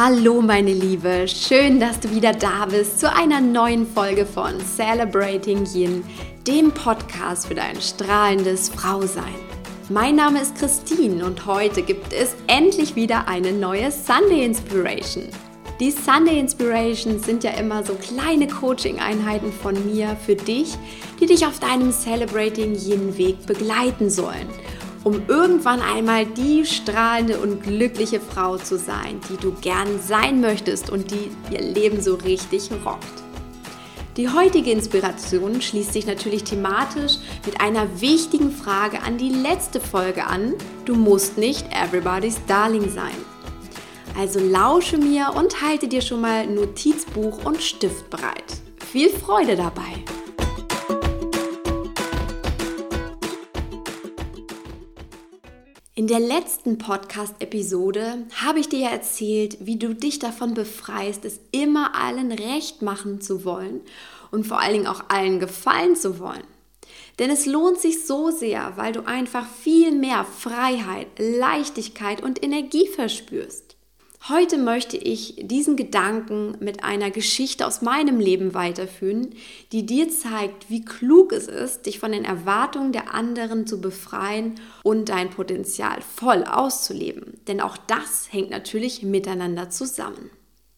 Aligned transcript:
Hallo 0.00 0.40
meine 0.40 0.74
Liebe, 0.74 1.26
schön, 1.26 1.80
dass 1.80 1.98
du 1.98 2.14
wieder 2.14 2.32
da 2.32 2.66
bist 2.66 3.00
zu 3.00 3.12
einer 3.12 3.40
neuen 3.40 3.84
Folge 3.84 4.26
von 4.26 4.54
Celebrating 4.60 5.66
Yin, 5.74 6.04
dem 6.46 6.70
Podcast 6.70 7.48
für 7.48 7.56
dein 7.56 7.80
strahlendes 7.80 8.68
Frausein. 8.68 9.34
Mein 9.88 10.14
Name 10.14 10.40
ist 10.40 10.54
Christine 10.54 11.24
und 11.24 11.46
heute 11.46 11.82
gibt 11.82 12.12
es 12.12 12.36
endlich 12.46 12.94
wieder 12.94 13.26
eine 13.26 13.50
neue 13.50 13.90
Sunday 13.90 14.44
Inspiration. 14.44 15.24
Die 15.80 15.90
Sunday 15.90 16.38
Inspirations 16.38 17.26
sind 17.26 17.42
ja 17.42 17.50
immer 17.58 17.84
so 17.84 17.94
kleine 17.94 18.46
Coaching-Einheiten 18.46 19.52
von 19.52 19.74
mir 19.84 20.16
für 20.24 20.36
dich, 20.36 20.78
die 21.20 21.26
dich 21.26 21.44
auf 21.44 21.58
deinem 21.58 21.90
Celebrating 21.90 22.76
Yin 22.76 23.18
Weg 23.18 23.46
begleiten 23.46 24.10
sollen 24.10 24.46
um 25.04 25.22
irgendwann 25.28 25.80
einmal 25.80 26.26
die 26.26 26.66
strahlende 26.66 27.38
und 27.38 27.62
glückliche 27.62 28.20
Frau 28.20 28.56
zu 28.56 28.78
sein, 28.78 29.20
die 29.30 29.36
du 29.36 29.52
gern 29.52 30.00
sein 30.00 30.40
möchtest 30.40 30.90
und 30.90 31.10
die 31.10 31.30
ihr 31.50 31.60
Leben 31.62 32.00
so 32.00 32.14
richtig 32.14 32.70
rockt. 32.84 33.06
Die 34.16 34.28
heutige 34.28 34.72
Inspiration 34.72 35.62
schließt 35.62 35.92
sich 35.92 36.04
natürlich 36.04 36.42
thematisch 36.42 37.18
mit 37.46 37.60
einer 37.60 38.00
wichtigen 38.00 38.50
Frage 38.50 39.00
an 39.02 39.16
die 39.16 39.30
letzte 39.30 39.80
Folge 39.80 40.26
an. 40.26 40.54
Du 40.84 40.96
musst 40.96 41.38
nicht 41.38 41.64
everybody's 41.70 42.40
Darling 42.48 42.90
sein. 42.90 43.14
Also 44.18 44.40
lausche 44.40 44.98
mir 44.98 45.32
und 45.36 45.62
halte 45.62 45.86
dir 45.86 46.02
schon 46.02 46.20
mal 46.20 46.44
Notizbuch 46.48 47.44
und 47.44 47.62
Stift 47.62 48.10
bereit. 48.10 48.56
Viel 48.90 49.10
Freude 49.10 49.54
dabei! 49.54 49.97
Der 56.08 56.20
letzten 56.20 56.78
Podcast-Episode 56.78 58.26
habe 58.42 58.60
ich 58.60 58.68
dir 58.68 58.78
ja 58.80 58.88
erzählt, 58.88 59.58
wie 59.60 59.76
du 59.76 59.94
dich 59.94 60.18
davon 60.18 60.54
befreist, 60.54 61.24
es 61.24 61.40
immer 61.50 61.94
allen 61.94 62.32
recht 62.32 62.82
machen 62.82 63.20
zu 63.20 63.44
wollen 63.44 63.82
und 64.30 64.46
vor 64.46 64.60
allen 64.60 64.72
Dingen 64.72 64.86
auch 64.86 65.04
allen 65.08 65.38
gefallen 65.38 65.96
zu 65.96 66.18
wollen. 66.18 66.44
Denn 67.18 67.30
es 67.30 67.46
lohnt 67.46 67.78
sich 67.78 68.06
so 68.06 68.30
sehr, 68.30 68.72
weil 68.76 68.92
du 68.92 69.06
einfach 69.06 69.46
viel 69.46 69.92
mehr 69.92 70.24
Freiheit, 70.24 71.08
Leichtigkeit 71.18 72.22
und 72.22 72.42
Energie 72.42 72.86
verspürst. 72.88 73.77
Heute 74.26 74.58
möchte 74.58 74.96
ich 74.96 75.36
diesen 75.38 75.76
Gedanken 75.76 76.56
mit 76.60 76.82
einer 76.82 77.10
Geschichte 77.10 77.66
aus 77.66 77.82
meinem 77.82 78.18
Leben 78.18 78.52
weiterführen, 78.52 79.30
die 79.70 79.86
dir 79.86 80.10
zeigt, 80.10 80.68
wie 80.68 80.84
klug 80.84 81.32
es 81.32 81.46
ist, 81.46 81.86
dich 81.86 81.98
von 82.00 82.12
den 82.12 82.24
Erwartungen 82.24 82.92
der 82.92 83.14
anderen 83.14 83.66
zu 83.66 83.80
befreien 83.80 84.56
und 84.82 85.08
dein 85.08 85.30
Potenzial 85.30 86.00
voll 86.02 86.42
auszuleben. 86.44 87.40
Denn 87.46 87.60
auch 87.60 87.76
das 87.76 88.32
hängt 88.32 88.50
natürlich 88.50 89.02
miteinander 89.02 89.70
zusammen. 89.70 90.30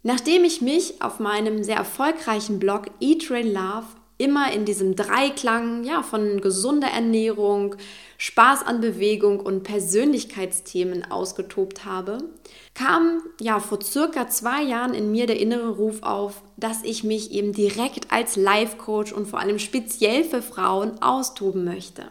Nachdem 0.03 0.45
ich 0.45 0.61
mich 0.61 1.03
auf 1.03 1.19
meinem 1.19 1.65
sehr 1.65 1.77
erfolgreichen 1.77 2.59
Blog 2.59 2.87
Eat, 3.01 3.27
Train, 3.27 3.53
Love 3.53 3.87
immer 4.21 4.53
in 4.53 4.65
diesem 4.65 4.95
Dreiklang 4.95 5.83
ja, 5.85 6.03
von 6.03 6.41
gesunder 6.41 6.89
Ernährung, 6.89 7.75
Spaß 8.19 8.65
an 8.65 8.83
Bewegung 8.83 9.41
und 9.41 9.62
Persönlichkeitsthemen 9.62 11.11
ausgetobt 11.11 11.87
habe, 11.87 12.19
kam 12.75 13.23
ja 13.41 13.61
vor 13.61 13.81
circa 13.83 14.29
zwei 14.29 14.62
Jahren 14.62 14.93
in 14.93 15.11
mir 15.11 15.27
der 15.27 15.41
innere 15.41 15.71
Ruf 15.71 16.03
auf, 16.03 16.43
dass 16.59 16.85
ich 16.85 17.03
mich 17.03 17.33
eben 17.33 17.53
direkt 17.53 18.12
als 18.12 18.37
Life 18.37 18.77
Coach 18.77 19.12
und 19.12 19.27
vor 19.27 19.41
allem 19.41 19.59
speziell 19.59 20.25
für 20.25 20.43
Frauen 20.43 21.01
austoben 21.01 21.65
möchte. 21.65 22.05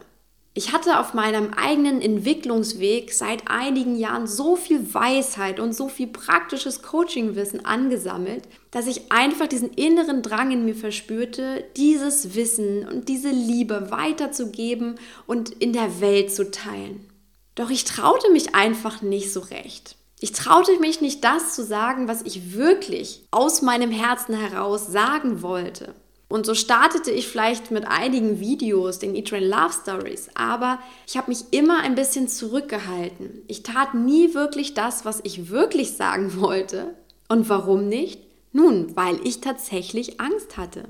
Ich 0.52 0.72
hatte 0.72 0.98
auf 0.98 1.14
meinem 1.14 1.54
eigenen 1.54 2.02
Entwicklungsweg 2.02 3.14
seit 3.14 3.48
einigen 3.48 3.96
Jahren 3.96 4.26
so 4.26 4.56
viel 4.56 4.92
Weisheit 4.92 5.60
und 5.60 5.76
so 5.76 5.88
viel 5.88 6.08
praktisches 6.08 6.82
Coachingwissen 6.82 7.64
angesammelt, 7.64 8.48
dass 8.72 8.88
ich 8.88 9.12
einfach 9.12 9.46
diesen 9.46 9.70
inneren 9.70 10.22
Drang 10.22 10.50
in 10.50 10.64
mir 10.64 10.74
verspürte, 10.74 11.64
dieses 11.76 12.34
Wissen 12.34 12.86
und 12.88 13.08
diese 13.08 13.30
Liebe 13.30 13.92
weiterzugeben 13.92 14.96
und 15.28 15.50
in 15.50 15.72
der 15.72 16.00
Welt 16.00 16.32
zu 16.34 16.50
teilen. 16.50 17.08
Doch 17.54 17.70
ich 17.70 17.84
traute 17.84 18.32
mich 18.32 18.54
einfach 18.56 19.02
nicht 19.02 19.32
so 19.32 19.40
recht. 19.40 19.94
Ich 20.18 20.32
traute 20.32 20.78
mich 20.80 21.00
nicht, 21.00 21.22
das 21.22 21.54
zu 21.54 21.64
sagen, 21.64 22.08
was 22.08 22.22
ich 22.22 22.54
wirklich 22.54 23.24
aus 23.30 23.62
meinem 23.62 23.92
Herzen 23.92 24.34
heraus 24.34 24.88
sagen 24.88 25.42
wollte. 25.42 25.94
Und 26.30 26.46
so 26.46 26.54
startete 26.54 27.10
ich 27.10 27.26
vielleicht 27.26 27.72
mit 27.72 27.88
einigen 27.88 28.38
Videos, 28.38 29.00
den 29.00 29.16
E-Train 29.16 29.42
Love 29.42 29.72
Stories, 29.72 30.30
aber 30.34 30.78
ich 31.04 31.16
habe 31.16 31.28
mich 31.28 31.40
immer 31.50 31.80
ein 31.80 31.96
bisschen 31.96 32.28
zurückgehalten. 32.28 33.42
Ich 33.48 33.64
tat 33.64 33.94
nie 33.94 34.32
wirklich 34.32 34.74
das, 34.74 35.04
was 35.04 35.18
ich 35.24 35.50
wirklich 35.50 35.96
sagen 35.96 36.36
wollte. 36.40 36.94
Und 37.28 37.48
warum 37.48 37.88
nicht? 37.88 38.20
Nun, 38.52 38.94
weil 38.94 39.18
ich 39.24 39.40
tatsächlich 39.40 40.20
Angst 40.20 40.56
hatte. 40.56 40.84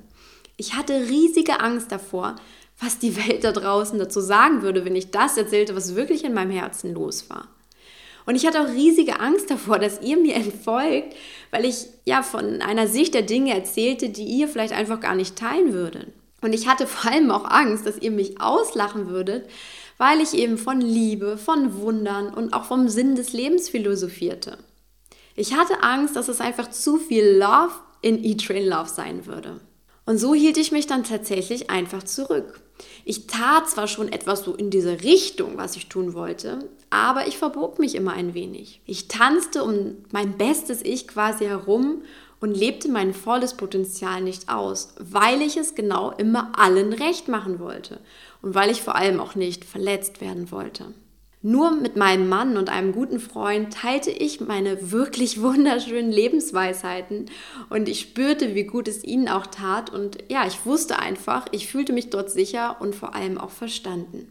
Ich 0.59 0.75
hatte 0.75 1.09
riesige 1.09 1.61
Angst 1.61 1.91
davor, 1.91 2.37
was 2.79 2.99
die 2.99 3.17
Welt 3.17 3.43
da 3.43 3.53
draußen 3.53 3.99
dazu 3.99 4.21
sagen 4.21 4.61
würde, 4.61 4.84
wenn 4.84 4.95
ich 4.95 5.11
das 5.11 5.39
erzählte, 5.39 5.75
was 5.75 5.97
wirklich 5.97 6.23
in 6.23 6.34
meinem 6.34 6.50
Herzen 6.50 6.93
los 6.93 7.31
war. 7.31 7.49
Und 8.26 8.34
ich 8.34 8.47
hatte 8.47 8.60
auch 8.60 8.69
riesige 8.69 9.20
Angst 9.20 9.50
davor, 9.50 9.78
dass 9.78 10.00
ihr 10.03 10.16
mir 10.16 10.34
entfolgt, 10.36 11.14
weil 11.50 11.64
ich 11.64 11.86
ja 12.04 12.22
von 12.22 12.62
einer 12.62 12.86
Sicht 12.86 13.14
der 13.14 13.22
Dinge 13.22 13.54
erzählte, 13.54 14.08
die 14.08 14.25
ihr 14.25 14.48
vielleicht 14.48 14.72
einfach 14.72 15.00
gar 15.00 15.14
nicht 15.14 15.36
teilen 15.36 15.72
würdet. 15.72 16.08
Und 16.42 16.53
ich 16.53 16.69
hatte 16.69 16.86
vor 16.88 17.10
allem 17.10 17.31
auch 17.31 17.44
Angst, 17.44 17.86
dass 17.86 17.98
ihr 17.98 18.10
mich 18.10 18.41
auslachen 18.41 19.08
würdet, 19.08 19.48
weil 19.98 20.20
ich 20.20 20.34
eben 20.34 20.56
von 20.56 20.81
Liebe, 20.81 21.36
von 21.36 21.78
Wundern 21.81 22.32
und 22.32 22.54
auch 22.54 22.64
vom 22.64 22.88
Sinn 22.88 23.14
des 23.14 23.32
Lebens 23.32 23.69
philosophierte. 23.69 24.58
Ich 25.37 25.54
hatte 25.54 25.82
Angst, 25.82 26.16
dass 26.16 26.28
es 26.28 26.41
einfach 26.41 26.70
zu 26.70 26.98
viel 26.98 27.37
Love 27.38 27.72
in 28.02 28.25
E-Train 28.25 28.66
Love 28.66 28.88
sein 28.88 29.26
würde. 29.26 29.60
Und 30.06 30.19
so 30.19 30.34
hielt 30.34 30.56
ich 30.56 30.72
mich 30.72 30.87
dann 30.87 31.04
tatsächlich 31.04 31.70
einfach 31.70 32.02
zurück. 32.02 32.60
Ich 33.05 33.27
tat 33.27 33.69
zwar 33.69 33.87
schon 33.87 34.13
etwas 34.13 34.45
so 34.45 34.55
in 34.55 34.71
diese 34.71 35.03
Richtung, 35.03 35.57
was 35.57 35.77
ich 35.77 35.89
tun 35.89 36.15
wollte, 36.15 36.69
aber 36.91 37.27
ich 37.27 37.39
verbog 37.39 37.79
mich 37.79 37.95
immer 37.95 38.13
ein 38.13 38.35
wenig. 38.35 38.81
Ich 38.87 39.09
tanzte 39.09 39.63
um 39.65 39.97
mein 40.13 40.37
bestes 40.37 40.83
Ich 40.83 41.09
quasi 41.09 41.45
herum 41.45 42.03
und 42.41 42.57
lebte 42.57 42.89
mein 42.89 43.15
volles 43.15 43.55
Potenzial 43.55 44.23
nicht 44.23 44.49
aus, 44.49 44.95
weil 44.99 45.43
ich 45.43 45.57
es 45.57 45.75
genau 45.75 46.11
immer 46.11 46.53
allen 46.59 46.93
recht 46.93 47.29
machen 47.29 47.61
wollte 47.61 48.01
und 48.43 48.55
weil 48.55 48.71
ich 48.71 48.83
vor 48.83 48.97
allem 48.97 49.21
auch 49.21 49.35
nicht 49.35 49.65
verletzt 49.65 50.21
werden 50.21 50.51
wollte. 50.51 50.87
Nur 51.43 51.71
mit 51.71 51.97
meinem 51.97 52.28
Mann 52.28 52.59
und 52.59 52.69
einem 52.69 52.93
guten 52.93 53.19
Freund 53.19 53.73
teilte 53.73 54.11
ich 54.11 54.41
meine 54.41 54.93
wirklich 54.93 55.41
wunderschönen 55.41 56.12
Lebensweisheiten 56.12 57.31
und 57.71 57.89
ich 57.89 58.01
spürte, 58.01 58.55
wie 58.55 58.65
gut 58.65 58.89
es 58.89 59.03
ihnen 59.03 59.28
auch 59.28 59.47
tat 59.47 59.89
und 59.89 60.19
ja, 60.29 60.47
ich 60.47 60.67
wusste 60.67 60.99
einfach, 60.99 61.47
ich 61.53 61.67
fühlte 61.67 61.95
mich 61.95 62.11
dort 62.11 62.31
sicher 62.31 62.77
und 62.81 62.95
vor 62.95 63.15
allem 63.15 63.39
auch 63.39 63.50
verstanden. 63.50 64.31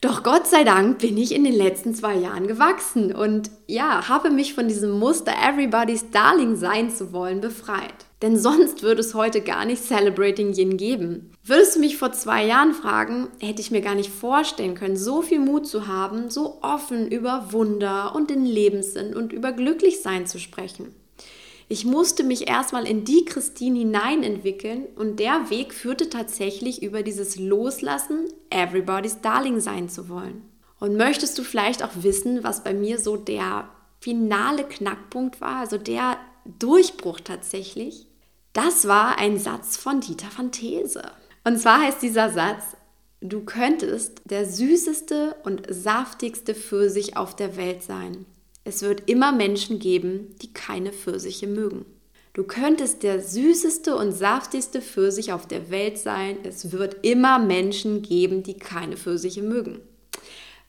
Doch 0.00 0.22
Gott 0.22 0.46
sei 0.46 0.62
Dank 0.62 1.00
bin 1.00 1.18
ich 1.18 1.34
in 1.34 1.42
den 1.42 1.52
letzten 1.52 1.94
zwei 1.94 2.14
Jahren 2.14 2.46
gewachsen 2.46 3.12
und 3.12 3.50
ja, 3.66 4.08
habe 4.08 4.30
mich 4.30 4.54
von 4.54 4.68
diesem 4.68 4.98
Muster 4.98 5.32
Everybody's 5.32 6.10
Darling 6.10 6.54
sein 6.54 6.90
zu 6.90 7.12
wollen 7.12 7.40
befreit. 7.40 8.06
Denn 8.22 8.38
sonst 8.38 8.82
würde 8.82 9.00
es 9.00 9.14
heute 9.14 9.40
gar 9.40 9.64
nicht 9.64 9.82
Celebrating 9.82 10.52
Yin 10.52 10.76
geben. 10.76 11.32
Würdest 11.42 11.76
du 11.76 11.80
mich 11.80 11.96
vor 11.96 12.12
zwei 12.12 12.44
Jahren 12.44 12.74
fragen, 12.74 13.28
hätte 13.40 13.62
ich 13.62 13.70
mir 13.70 13.80
gar 13.80 13.94
nicht 13.94 14.10
vorstellen 14.10 14.74
können, 14.74 14.96
so 14.96 15.22
viel 15.22 15.38
Mut 15.38 15.66
zu 15.66 15.86
haben, 15.86 16.28
so 16.28 16.58
offen 16.60 17.10
über 17.10 17.52
Wunder 17.52 18.14
und 18.14 18.28
den 18.28 18.44
Lebenssinn 18.44 19.14
und 19.14 19.32
über 19.32 19.52
Glücklichsein 19.52 20.26
zu 20.26 20.38
sprechen. 20.38 20.94
Ich 21.72 21.84
musste 21.84 22.24
mich 22.24 22.48
erstmal 22.48 22.86
in 22.86 23.04
die 23.04 23.24
Christine 23.24 23.78
hineinentwickeln 23.78 24.86
und 24.96 25.20
der 25.20 25.50
Weg 25.50 25.72
führte 25.72 26.10
tatsächlich 26.10 26.82
über 26.82 27.02
dieses 27.02 27.38
Loslassen, 27.38 28.24
Everybody's 28.50 29.20
Darling 29.20 29.60
sein 29.60 29.88
zu 29.88 30.08
wollen. 30.08 30.42
Und 30.80 30.96
möchtest 30.96 31.38
du 31.38 31.44
vielleicht 31.44 31.84
auch 31.84 31.92
wissen, 31.94 32.42
was 32.42 32.64
bei 32.64 32.74
mir 32.74 32.98
so 32.98 33.16
der 33.16 33.68
finale 34.00 34.64
Knackpunkt 34.64 35.40
war, 35.40 35.56
also 35.56 35.78
der 35.78 36.18
Durchbruch 36.58 37.20
tatsächlich? 37.20 38.09
Das 38.52 38.88
war 38.88 39.18
ein 39.18 39.38
Satz 39.38 39.76
von 39.76 40.00
Dieter 40.00 40.28
van 40.36 40.50
These. 40.50 41.02
Und 41.44 41.58
zwar 41.58 41.82
heißt 41.82 42.02
dieser 42.02 42.30
Satz, 42.30 42.76
du 43.20 43.44
könntest 43.44 44.22
der 44.24 44.44
süßeste 44.44 45.36
und 45.44 45.62
saftigste 45.68 46.54
Pfirsich 46.54 47.16
auf 47.16 47.36
der 47.36 47.56
Welt 47.56 47.82
sein. 47.82 48.26
Es 48.64 48.82
wird 48.82 49.08
immer 49.08 49.32
Menschen 49.32 49.78
geben, 49.78 50.34
die 50.42 50.52
keine 50.52 50.92
Pfirsiche 50.92 51.46
mögen. 51.46 51.86
Du 52.32 52.44
könntest 52.44 53.02
der 53.02 53.20
süßeste 53.20 53.96
und 53.96 54.12
saftigste 54.12 54.80
Pfirsich 54.80 55.32
auf 55.32 55.46
der 55.46 55.70
Welt 55.70 55.98
sein. 55.98 56.38
Es 56.44 56.72
wird 56.72 57.04
immer 57.04 57.38
Menschen 57.38 58.02
geben, 58.02 58.42
die 58.42 58.54
keine 58.54 58.96
Pfirsiche 58.96 59.42
mögen. 59.42 59.80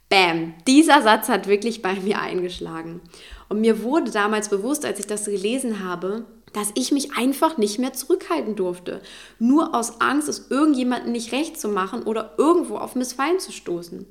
Bam, 0.09 0.53
dieser 0.67 1.01
Satz 1.01 1.29
hat 1.29 1.47
wirklich 1.47 1.81
bei 1.81 1.95
mir 1.95 2.19
eingeschlagen. 2.19 3.01
Und 3.49 3.61
mir 3.61 3.83
wurde 3.83 4.11
damals 4.11 4.49
bewusst, 4.49 4.85
als 4.85 4.99
ich 4.99 5.07
das 5.07 5.25
gelesen 5.25 5.83
habe, 5.83 6.25
dass 6.53 6.71
ich 6.75 6.91
mich 6.91 7.13
einfach 7.13 7.57
nicht 7.57 7.79
mehr 7.79 7.93
zurückhalten 7.93 8.55
durfte. 8.55 9.01
Nur 9.39 9.73
aus 9.75 10.01
Angst, 10.01 10.27
es 10.27 10.49
irgendjemandem 10.49 11.11
nicht 11.11 11.31
recht 11.31 11.59
zu 11.59 11.69
machen 11.69 12.03
oder 12.03 12.35
irgendwo 12.37 12.77
auf 12.77 12.95
Missfallen 12.95 13.39
zu 13.39 13.51
stoßen. 13.51 14.05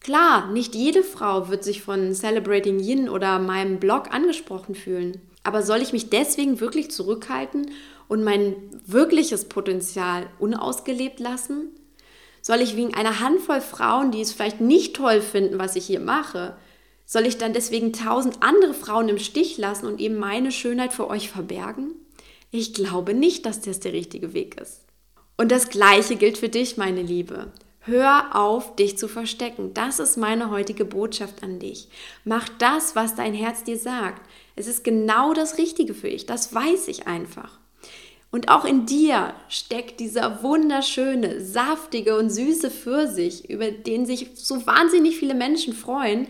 Klar, 0.00 0.50
nicht 0.52 0.74
jede 0.74 1.02
Frau 1.02 1.48
wird 1.48 1.64
sich 1.64 1.82
von 1.82 2.14
Celebrating 2.14 2.78
Yin 2.78 3.08
oder 3.08 3.38
meinem 3.38 3.80
Blog 3.80 4.12
angesprochen 4.12 4.74
fühlen. 4.74 5.20
Aber 5.42 5.62
soll 5.62 5.82
ich 5.82 5.92
mich 5.92 6.10
deswegen 6.10 6.60
wirklich 6.60 6.90
zurückhalten 6.90 7.70
und 8.06 8.22
mein 8.22 8.54
wirkliches 8.86 9.46
Potenzial 9.46 10.26
unausgelebt 10.38 11.20
lassen? 11.20 11.70
Soll 12.42 12.60
ich 12.60 12.76
wegen 12.76 12.94
einer 12.94 13.20
Handvoll 13.20 13.60
Frauen, 13.60 14.10
die 14.10 14.20
es 14.20 14.32
vielleicht 14.32 14.60
nicht 14.60 14.94
toll 14.94 15.20
finden, 15.20 15.58
was 15.58 15.76
ich 15.76 15.86
hier 15.86 16.00
mache, 16.00 16.56
soll 17.10 17.24
ich 17.24 17.38
dann 17.38 17.54
deswegen 17.54 17.94
tausend 17.94 18.42
andere 18.42 18.74
Frauen 18.74 19.08
im 19.08 19.18
Stich 19.18 19.56
lassen 19.56 19.86
und 19.86 19.98
eben 19.98 20.16
meine 20.16 20.52
Schönheit 20.52 20.92
für 20.92 21.08
euch 21.08 21.30
verbergen? 21.30 21.94
Ich 22.50 22.74
glaube 22.74 23.14
nicht, 23.14 23.46
dass 23.46 23.62
das 23.62 23.80
der 23.80 23.94
richtige 23.94 24.34
Weg 24.34 24.60
ist. 24.60 24.82
Und 25.38 25.50
das 25.50 25.70
Gleiche 25.70 26.16
gilt 26.16 26.36
für 26.36 26.50
dich, 26.50 26.76
meine 26.76 27.00
Liebe. 27.00 27.50
Hör 27.80 28.36
auf, 28.36 28.76
dich 28.76 28.98
zu 28.98 29.08
verstecken. 29.08 29.72
Das 29.72 30.00
ist 30.00 30.18
meine 30.18 30.50
heutige 30.50 30.84
Botschaft 30.84 31.42
an 31.42 31.58
dich. 31.58 31.88
Mach 32.24 32.46
das, 32.58 32.94
was 32.94 33.14
dein 33.14 33.32
Herz 33.32 33.64
dir 33.64 33.78
sagt. 33.78 34.20
Es 34.54 34.66
ist 34.66 34.84
genau 34.84 35.32
das 35.32 35.56
Richtige 35.56 35.94
für 35.94 36.10
dich. 36.10 36.26
Das 36.26 36.54
weiß 36.54 36.88
ich 36.88 37.06
einfach. 37.06 37.58
Und 38.30 38.50
auch 38.50 38.66
in 38.66 38.84
dir 38.84 39.32
steckt 39.48 40.00
dieser 40.00 40.42
wunderschöne, 40.42 41.42
saftige 41.42 42.18
und 42.18 42.28
süße 42.28 42.70
Pfirsich, 42.70 43.48
über 43.48 43.70
den 43.70 44.04
sich 44.04 44.28
so 44.34 44.66
wahnsinnig 44.66 45.16
viele 45.16 45.34
Menschen 45.34 45.72
freuen, 45.72 46.28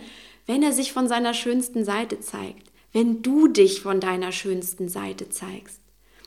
wenn 0.48 0.62
er 0.62 0.72
sich 0.72 0.92
von 0.92 1.06
seiner 1.06 1.34
schönsten 1.34 1.84
Seite 1.84 2.18
zeigt, 2.18 2.72
wenn 2.92 3.22
du 3.22 3.46
dich 3.46 3.82
von 3.82 4.00
deiner 4.00 4.32
schönsten 4.32 4.88
Seite 4.88 5.28
zeigst. 5.28 5.78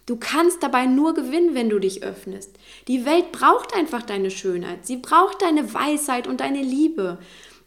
Du 0.06 0.16
kannst 0.16 0.62
dabei 0.62 0.86
nur 0.86 1.14
gewinnen, 1.14 1.56
wenn 1.56 1.70
du 1.70 1.80
dich 1.80 2.04
öffnest. 2.04 2.52
Die 2.88 3.06
Welt 3.06 3.32
braucht 3.32 3.76
einfach 3.76 4.04
deine 4.04 4.32
Schönheit. 4.32 4.86
Sie 4.86 4.98
braucht 4.98 5.42
deine 5.42 5.74
Weisheit 5.74 6.28
und 6.28 6.40
deine 6.40 6.62
Liebe. 6.62 7.18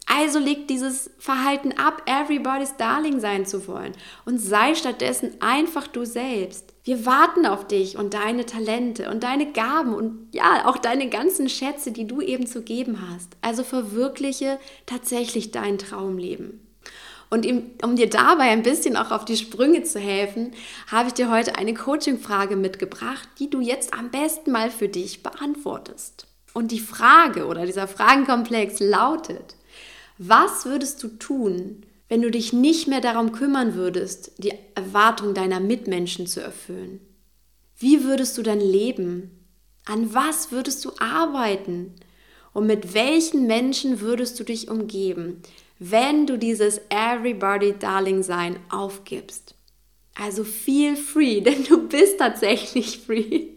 Also 0.05 0.39
leg 0.39 0.67
dieses 0.67 1.09
Verhalten 1.17 1.73
ab, 1.73 2.03
everybody's 2.05 2.77
darling 2.77 3.19
sein 3.19 3.45
zu 3.45 3.67
wollen 3.67 3.93
und 4.25 4.37
sei 4.37 4.75
stattdessen 4.75 5.41
einfach 5.41 5.87
du 5.87 6.05
selbst. 6.05 6.73
Wir 6.83 7.05
warten 7.07 7.47
auf 7.47 7.67
dich 7.67 7.97
und 7.97 8.13
deine 8.13 8.45
Talente 8.45 9.09
und 9.09 9.23
deine 9.23 9.51
Gaben 9.51 9.95
und 9.95 10.27
ja, 10.31 10.67
auch 10.67 10.77
deine 10.77 11.09
ganzen 11.09 11.49
Schätze, 11.49 11.91
die 11.91 12.05
du 12.05 12.21
eben 12.21 12.45
zu 12.45 12.61
geben 12.61 13.09
hast. 13.09 13.35
Also 13.41 13.63
verwirkliche 13.63 14.59
tatsächlich 14.85 15.51
dein 15.51 15.79
Traumleben. 15.79 16.61
Und 17.31 17.47
um 17.83 17.95
dir 17.95 18.09
dabei 18.09 18.51
ein 18.51 18.61
bisschen 18.61 18.95
auch 18.95 19.09
auf 19.09 19.25
die 19.25 19.35
Sprünge 19.35 19.81
zu 19.81 19.99
helfen, 19.99 20.51
habe 20.91 21.07
ich 21.07 21.15
dir 21.15 21.31
heute 21.31 21.57
eine 21.57 21.73
Coaching-Frage 21.73 22.55
mitgebracht, 22.55 23.27
die 23.39 23.49
du 23.49 23.61
jetzt 23.61 23.93
am 23.95 24.11
besten 24.11 24.51
mal 24.51 24.69
für 24.69 24.87
dich 24.87 25.23
beantwortest. 25.23 26.27
Und 26.53 26.71
die 26.71 26.79
Frage 26.79 27.47
oder 27.47 27.65
dieser 27.65 27.87
Fragenkomplex 27.87 28.79
lautet, 28.79 29.55
was 30.17 30.65
würdest 30.65 31.03
du 31.03 31.09
tun, 31.09 31.85
wenn 32.07 32.21
du 32.21 32.31
dich 32.31 32.53
nicht 32.53 32.87
mehr 32.87 33.01
darum 33.01 33.31
kümmern 33.31 33.75
würdest, 33.75 34.31
die 34.37 34.53
Erwartung 34.75 35.33
deiner 35.33 35.59
Mitmenschen 35.59 36.27
zu 36.27 36.41
erfüllen? 36.41 36.99
Wie 37.77 38.03
würdest 38.03 38.37
du 38.37 38.43
dann 38.43 38.59
leben? 38.59 39.31
An 39.85 40.13
was 40.13 40.51
würdest 40.51 40.85
du 40.85 40.91
arbeiten? 40.99 41.93
Und 42.53 42.67
mit 42.67 42.93
welchen 42.93 43.47
Menschen 43.47 43.99
würdest 43.99 44.39
du 44.39 44.45
dich 44.45 44.69
umgeben, 44.69 45.41
wenn 45.77 46.25
du 46.25 46.37
dieses 46.37 46.79
Everybody 46.89 47.75
Darling 47.77 48.23
Sein 48.23 48.57
aufgibst. 48.69 49.55
Also 50.15 50.45
feel 50.45 50.95
free, 50.95 51.41
denn 51.41 51.63
du 51.65 51.87
bist 51.87 52.19
tatsächlich 52.19 52.99
free. 52.99 53.47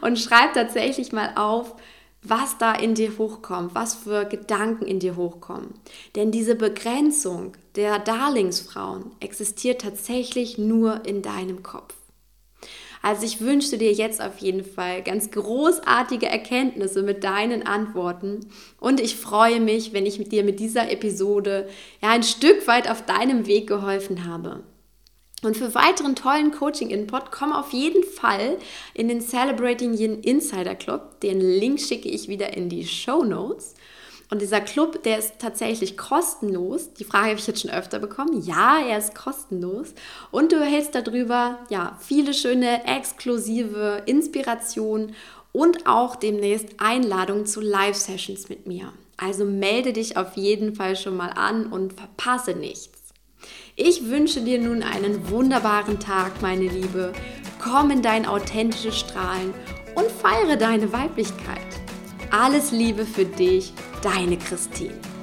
Und 0.00 0.18
schreib 0.18 0.54
tatsächlich 0.54 1.12
mal 1.12 1.34
auf, 1.36 1.76
was 2.24 2.58
da 2.58 2.72
in 2.74 2.94
dir 2.94 3.18
hochkommt, 3.18 3.74
was 3.74 3.94
für 3.94 4.24
Gedanken 4.24 4.86
in 4.86 4.98
dir 4.98 5.16
hochkommen. 5.16 5.74
Denn 6.16 6.30
diese 6.30 6.54
Begrenzung 6.54 7.52
der 7.76 7.98
Darlingsfrauen 7.98 9.12
existiert 9.20 9.82
tatsächlich 9.82 10.58
nur 10.58 11.04
in 11.04 11.22
deinem 11.22 11.62
Kopf. 11.62 11.94
Also 13.02 13.26
ich 13.26 13.42
wünsche 13.42 13.76
dir 13.76 13.92
jetzt 13.92 14.22
auf 14.22 14.38
jeden 14.38 14.64
Fall 14.64 15.02
ganz 15.02 15.30
großartige 15.30 16.24
Erkenntnisse 16.24 17.02
mit 17.02 17.22
deinen 17.22 17.66
Antworten 17.66 18.46
und 18.80 18.98
ich 18.98 19.16
freue 19.16 19.60
mich, 19.60 19.92
wenn 19.92 20.06
ich 20.06 20.18
mit 20.18 20.32
dir 20.32 20.42
mit 20.42 20.58
dieser 20.58 20.90
Episode 20.90 21.68
ja 22.00 22.08
ein 22.08 22.22
Stück 22.22 22.66
weit 22.66 22.90
auf 22.90 23.04
deinem 23.04 23.46
Weg 23.46 23.66
geholfen 23.66 24.26
habe. 24.26 24.62
Und 25.44 25.56
für 25.56 25.74
weiteren 25.74 26.16
tollen 26.16 26.52
Coaching-Input 26.52 27.30
komm 27.30 27.52
auf 27.52 27.72
jeden 27.72 28.02
Fall 28.02 28.58
in 28.94 29.08
den 29.08 29.20
Celebrating 29.20 29.94
Yin 29.94 30.20
Insider 30.22 30.74
Club. 30.74 31.20
Den 31.20 31.40
Link 31.40 31.80
schicke 31.80 32.08
ich 32.08 32.28
wieder 32.28 32.56
in 32.56 32.68
die 32.68 32.86
Show 32.86 33.24
Notes. 33.24 33.74
Und 34.30 34.40
dieser 34.40 34.60
Club, 34.60 35.02
der 35.02 35.18
ist 35.18 35.34
tatsächlich 35.38 35.96
kostenlos. 35.96 36.94
Die 36.94 37.04
Frage 37.04 37.28
habe 37.28 37.38
ich 37.38 37.46
jetzt 37.46 37.60
schon 37.60 37.70
öfter 37.70 37.98
bekommen. 37.98 38.42
Ja, 38.42 38.78
er 38.80 38.98
ist 38.98 39.14
kostenlos. 39.14 39.94
Und 40.30 40.50
du 40.50 40.56
erhältst 40.56 40.94
darüber 40.94 41.58
ja 41.68 41.98
viele 42.00 42.32
schöne 42.32 42.86
exklusive 42.86 44.02
Inspirationen 44.06 45.14
und 45.52 45.86
auch 45.86 46.16
demnächst 46.16 46.68
Einladungen 46.78 47.46
zu 47.46 47.60
Live-Sessions 47.60 48.48
mit 48.48 48.66
mir. 48.66 48.92
Also 49.18 49.44
melde 49.44 49.92
dich 49.92 50.16
auf 50.16 50.36
jeden 50.36 50.74
Fall 50.74 50.96
schon 50.96 51.16
mal 51.16 51.30
an 51.30 51.66
und 51.66 51.92
verpasse 51.92 52.54
nichts. 52.54 53.03
Ich 53.76 54.08
wünsche 54.08 54.40
dir 54.40 54.60
nun 54.60 54.82
einen 54.82 55.30
wunderbaren 55.30 55.98
Tag, 55.98 56.40
meine 56.42 56.68
Liebe. 56.68 57.12
Komm 57.62 57.90
in 57.90 58.02
dein 58.02 58.26
authentisches 58.26 58.98
Strahlen 58.98 59.52
und 59.94 60.10
feiere 60.10 60.56
deine 60.56 60.92
Weiblichkeit. 60.92 61.58
Alles 62.30 62.70
Liebe 62.70 63.04
für 63.04 63.24
dich, 63.24 63.72
deine 64.02 64.36
Christine. 64.36 65.13